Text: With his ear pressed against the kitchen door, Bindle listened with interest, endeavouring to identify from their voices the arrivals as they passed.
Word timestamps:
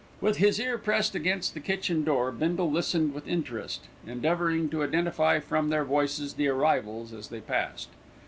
With 0.19 0.37
his 0.37 0.59
ear 0.59 0.79
pressed 0.79 1.13
against 1.13 1.53
the 1.53 1.59
kitchen 1.59 2.03
door, 2.03 2.31
Bindle 2.31 2.71
listened 2.71 3.13
with 3.13 3.27
interest, 3.27 3.81
endeavouring 4.07 4.67
to 4.69 4.81
identify 4.81 5.39
from 5.39 5.69
their 5.69 5.85
voices 5.85 6.33
the 6.33 6.47
arrivals 6.47 7.13
as 7.13 7.27
they 7.27 7.39
passed. 7.39 7.89